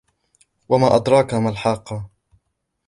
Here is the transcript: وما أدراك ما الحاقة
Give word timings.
وما 0.69 0.95
أدراك 0.95 1.33
ما 1.33 1.49
الحاقة 1.49 2.09